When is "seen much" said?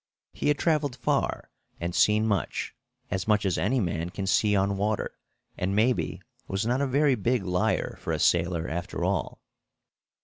1.93-2.73